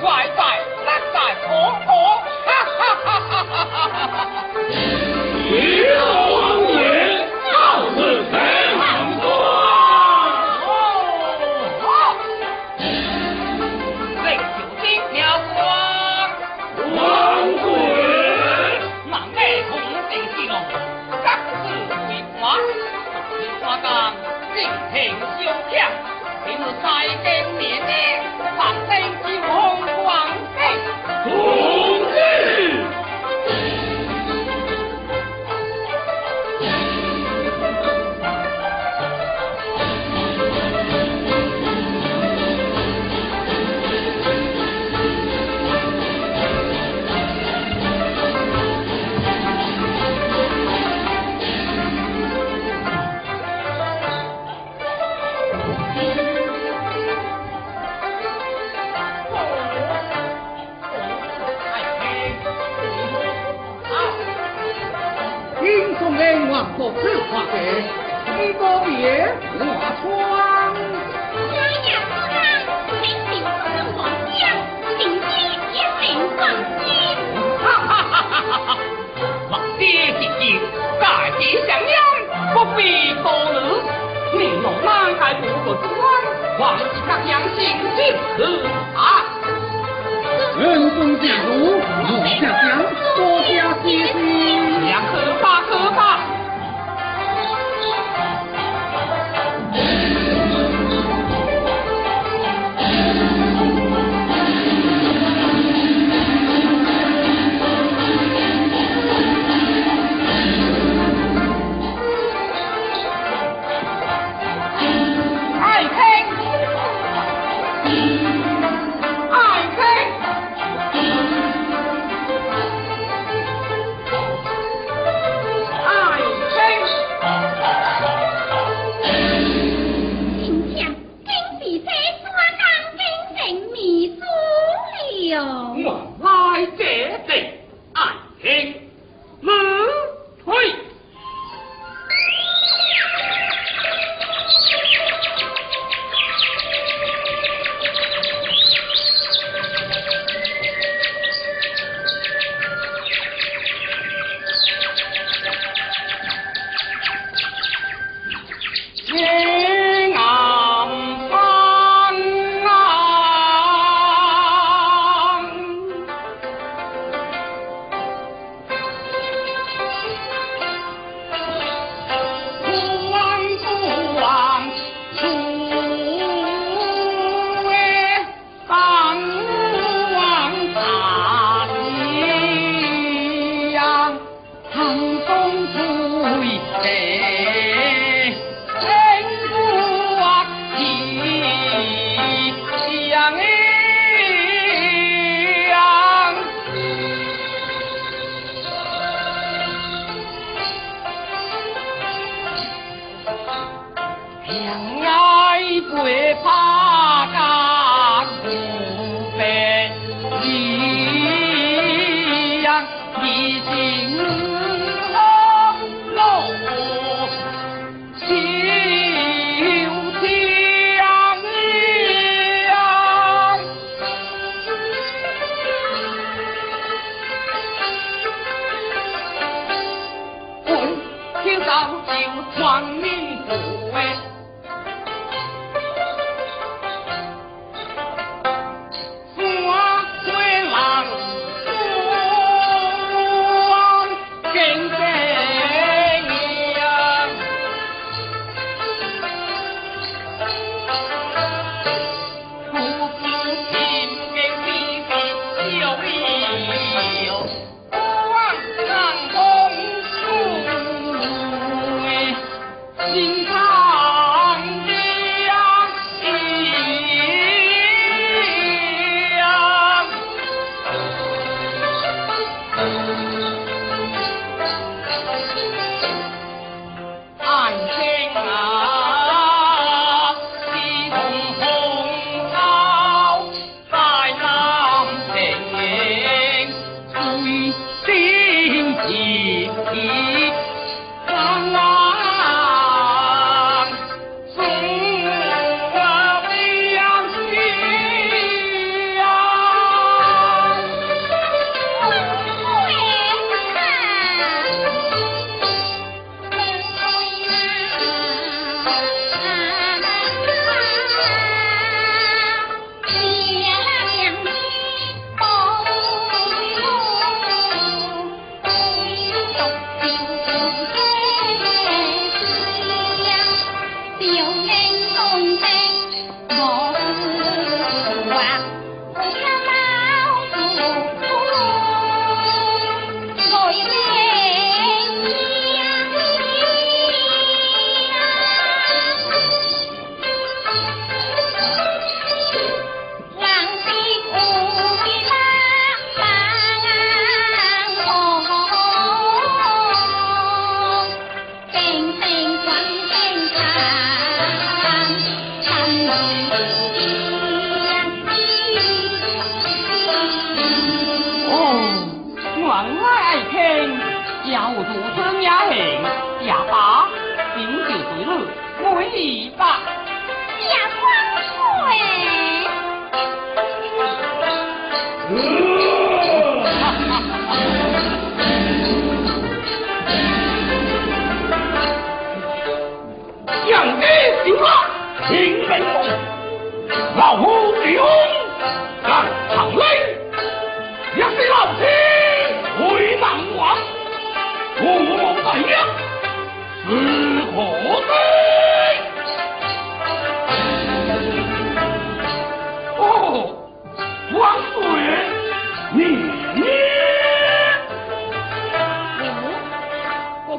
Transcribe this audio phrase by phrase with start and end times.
[0.00, 0.60] 快快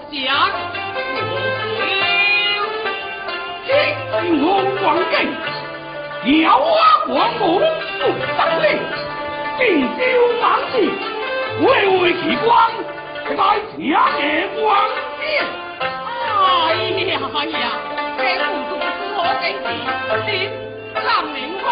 [0.09, 0.15] 我国家。
[4.21, 4.47] 金龙
[4.81, 5.15] 王根，
[6.41, 6.65] 耀华
[7.05, 7.59] 光武
[7.99, 8.01] 不
[8.37, 8.65] 当令，
[9.57, 9.61] 定
[9.97, 9.99] 州
[10.41, 10.73] 三子，
[11.61, 11.65] 巍
[11.99, 12.47] 巍奇光，
[13.25, 13.83] 在家
[14.17, 14.57] 业光
[15.19, 15.21] 天。
[15.79, 16.65] 哎
[17.05, 17.55] 呀呀，
[18.17, 19.43] 这不都是我的
[20.25, 20.31] 事，您
[20.95, 21.67] 让您万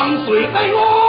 [0.00, 0.99] 张嘴哎哟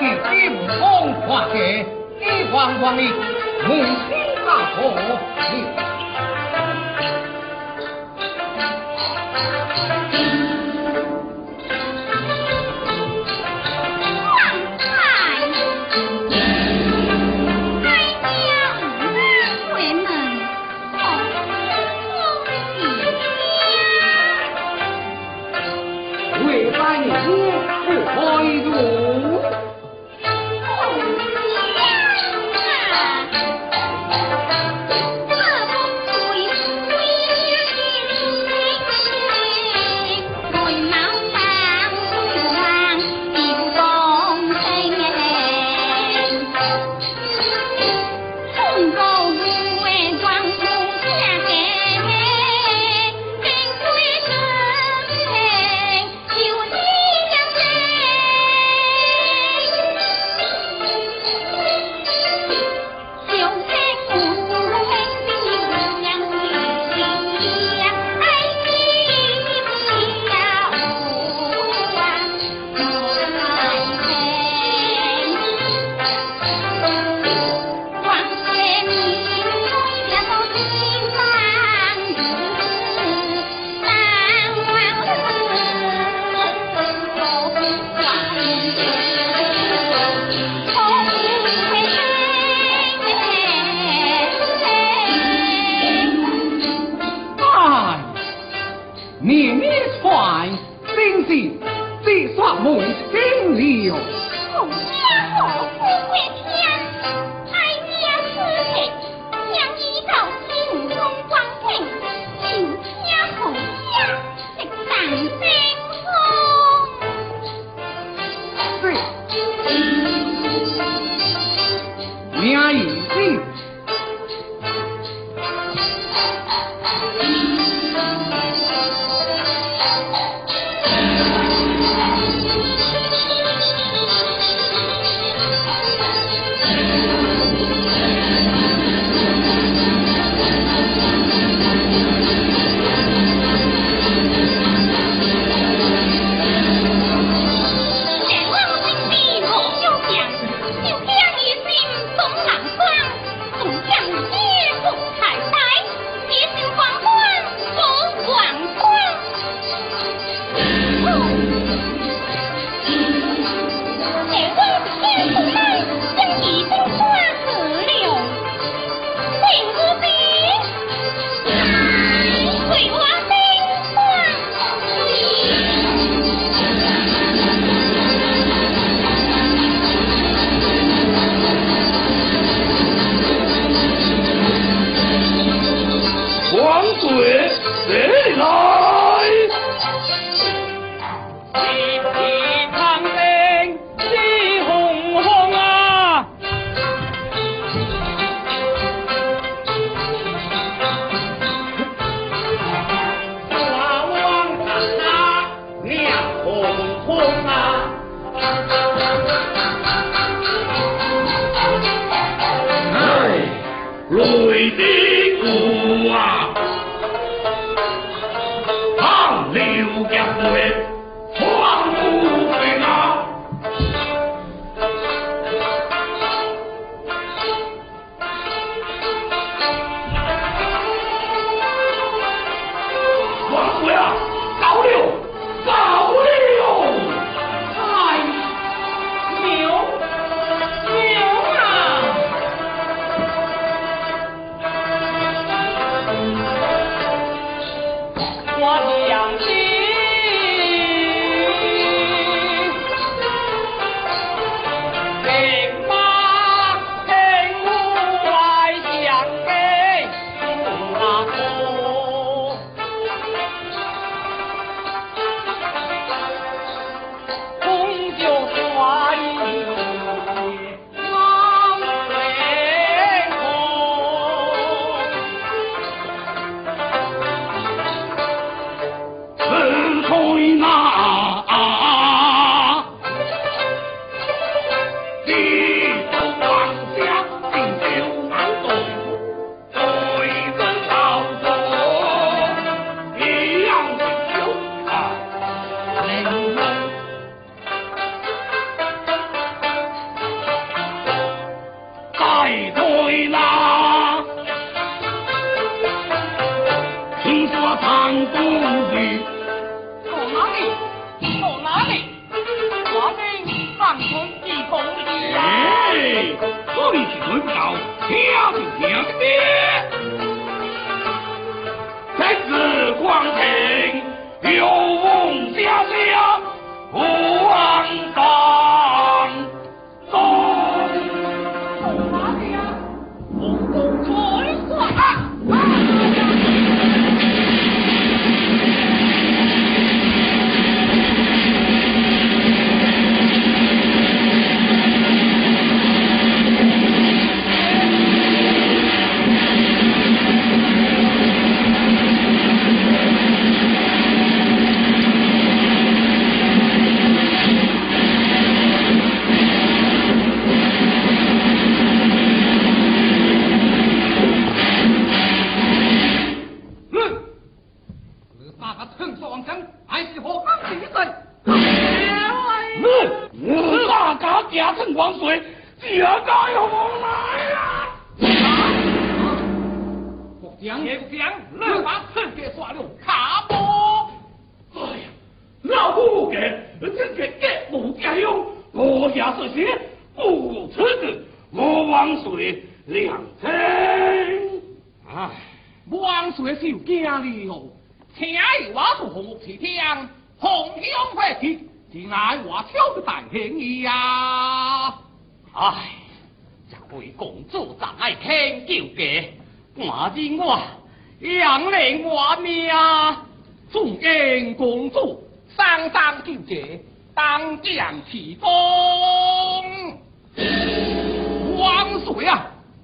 [0.00, 1.84] 你金风化雪，
[2.20, 3.02] 一晃晃的
[3.66, 3.96] 母亲
[4.46, 4.90] 大河
[5.34, 5.87] 天。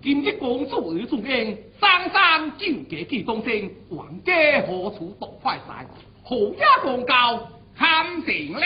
[0.05, 4.35] 今日公主与中英三三救姐记东升，王家
[4.67, 5.87] 何处夺快赛？
[6.23, 7.41] 好也公告
[7.75, 8.61] 堪成令。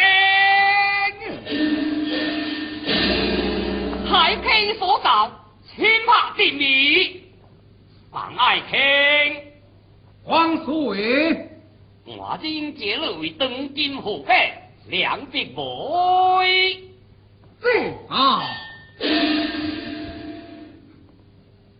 [4.05, 5.31] 海溪所造，
[5.77, 7.22] 千拍地米，
[8.11, 9.40] 妨爱卿。
[10.24, 11.48] 王水，
[12.05, 14.55] 我今节日为当今河北
[14.88, 16.83] 两笔妹。
[17.62, 17.68] 这
[18.12, 18.42] 啊，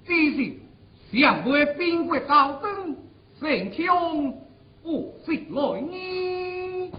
[0.09, 2.97] 只是想为边国高登，
[3.39, 4.33] 神枪
[4.83, 6.93] 不是来呢。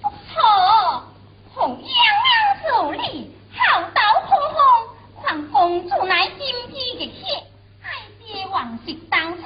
[0.00, 1.02] 错，
[1.54, 1.86] 红娘
[2.24, 2.26] 娘
[2.64, 4.56] 助理，好刀可风，
[5.22, 6.40] 况公主乃金
[6.70, 7.44] 枝玉叶，
[7.82, 7.84] 爱
[8.24, 9.42] 爹王室当中，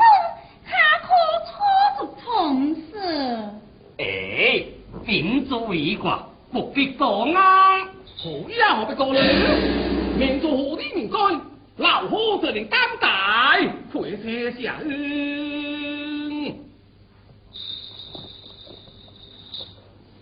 [0.65, 0.71] 他
[1.01, 1.09] 可
[1.47, 1.51] 错
[1.99, 2.89] 足从事。
[3.99, 4.65] 哎，
[5.05, 7.35] 秉烛一卦，不必多安。
[8.23, 9.21] 好呀，何必过呢？
[10.17, 11.41] 民族何地民干，
[11.81, 14.91] 老夫责令担待，退车下恩。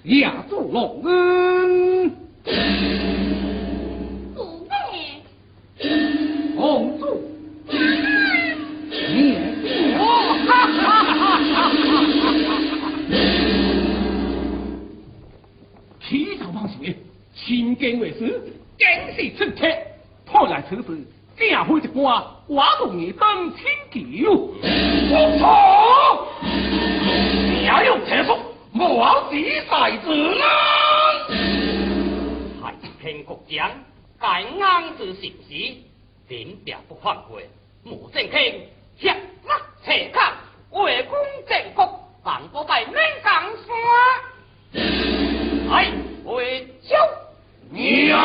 [0.04, 2.10] 下主隆恩，
[4.36, 5.20] 姑妹，
[6.56, 7.28] 公主，
[7.66, 7.74] 你
[9.98, 10.00] 我，
[10.46, 11.74] 哈哈哈哈哈！
[16.08, 16.96] 起头望水，
[17.34, 18.40] 亲近为师，
[18.78, 19.66] 更是出客。
[20.24, 20.82] 看来此事
[21.38, 23.98] 正会一关，我同你登天桥。
[25.10, 25.46] 我错，
[26.42, 28.36] 你要用车速，
[28.72, 30.44] 莫好比赛子啦。
[32.60, 33.70] 海天国将，
[34.20, 34.26] 该
[34.60, 35.76] 安之行时，
[36.26, 37.48] 点点不犯规，
[37.84, 38.68] 莫正卿，
[39.00, 39.14] 下
[39.46, 40.32] 马斜看，
[40.72, 41.16] 为公
[41.48, 43.32] 正国，万不带命江
[43.64, 43.70] 山。
[45.70, 45.92] 哎，
[46.24, 46.98] 为将。
[47.70, 48.18] 娘。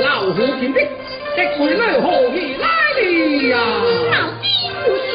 [0.00, 0.88] 老虎金兵，
[1.36, 3.58] 这回来何以来哩呀？
[4.10, 4.48] 老兵
[4.84, 5.12] 不行，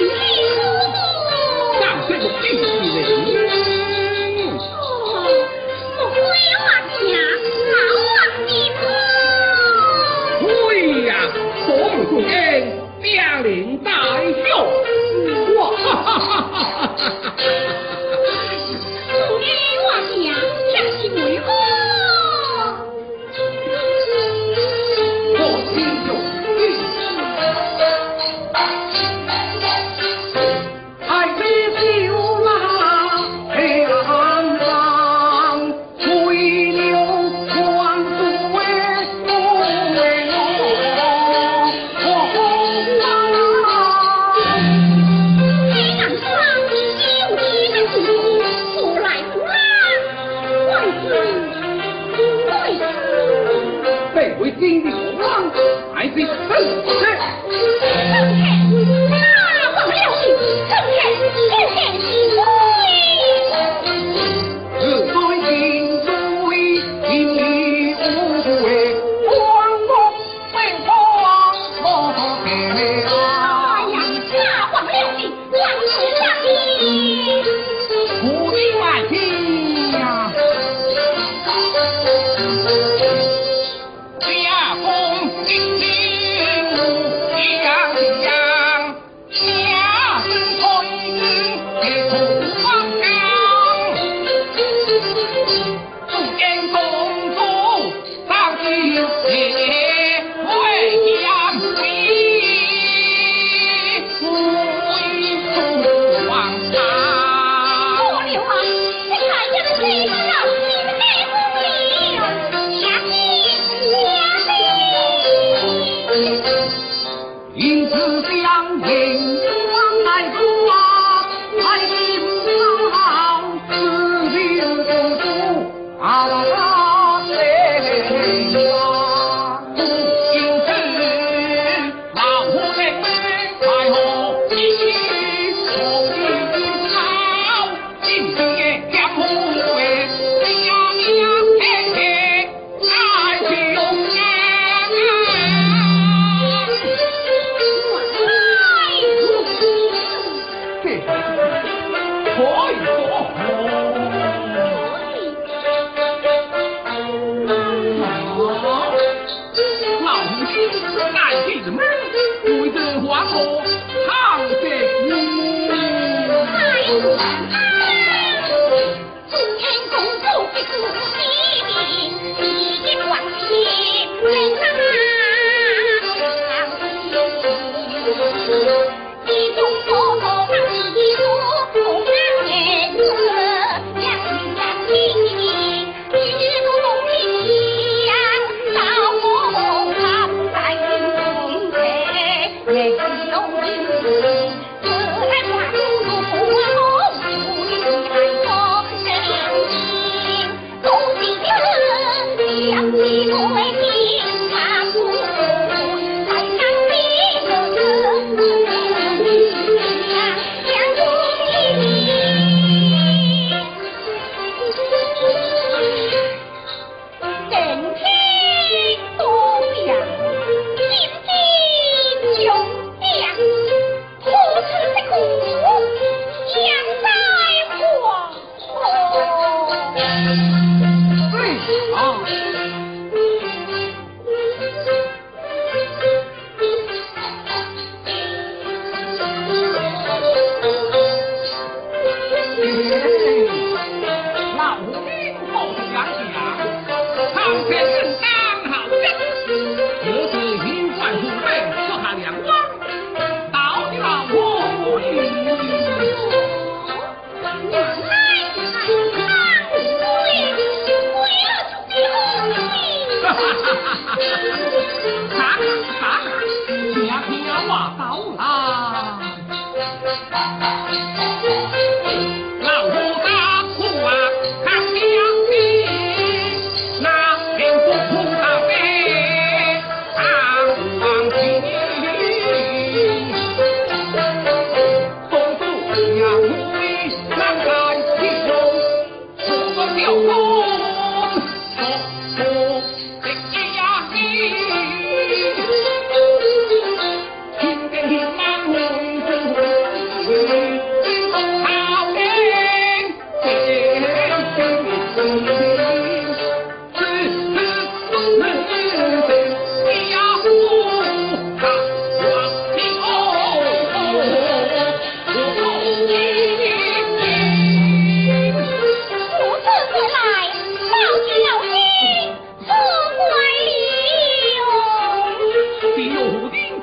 [1.80, 3.57] 三岁数病起。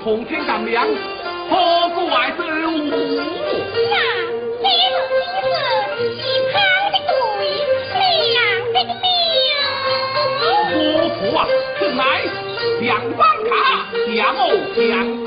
[0.05, 0.87] 同天干粮，
[1.49, 2.73] 何故外之无？
[3.89, 3.97] 那
[4.61, 4.97] 这种
[5.99, 6.21] 意，一
[6.53, 6.61] 旁
[6.93, 7.41] 的鬼，
[8.35, 8.37] 两
[8.75, 9.09] 的命。
[10.69, 10.77] 夫
[11.09, 11.41] 妇啊，
[11.79, 12.01] 此乃
[12.83, 13.51] 两方卡，
[14.09, 14.41] 两哦
[14.77, 15.24] 两。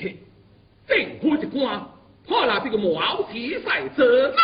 [0.00, 1.86] 正府的官，
[2.26, 4.40] 看来这个毛起体在这难。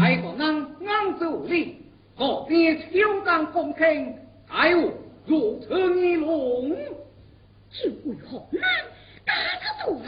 [0.00, 1.82] 爱国人安之无力，
[2.16, 4.14] 何必枪杆奉听，
[4.48, 4.92] 爱我
[5.26, 6.70] 如此逆龙，
[7.70, 8.62] 就为何人
[9.24, 10.00] 打他多？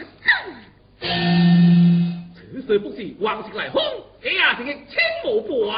[2.35, 5.77] 此事不是王室来轰，呀是个千亩不王。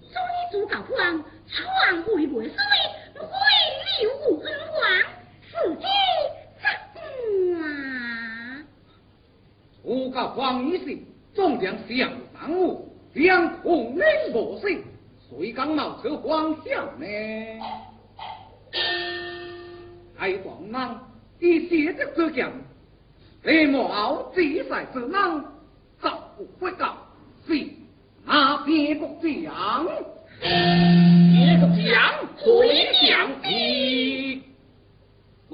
[0.00, 2.54] 所以主教官，传位为谁？
[5.76, 5.84] 己
[6.60, 6.64] 怎
[7.62, 7.64] 啊？
[9.82, 10.98] 我家黄女士
[11.34, 14.00] 中然想反我，两控你
[14.32, 14.82] 我性，
[15.28, 17.06] 谁敢冒出黄笑呢？
[20.16, 20.98] 还黄人
[21.40, 22.50] 一些的之讲，
[23.42, 25.44] 你莫好自在之人，
[26.00, 26.72] 早不会
[27.46, 27.76] 谁
[28.24, 29.86] 拿那个讲？
[30.40, 31.94] 别个讲，
[32.38, 32.42] 回
[33.06, 34.42] 讲的。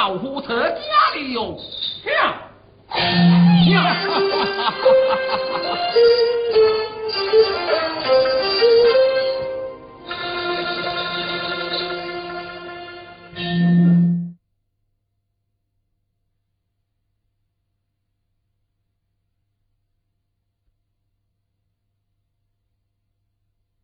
[0.00, 1.58] 老虎车家里哟。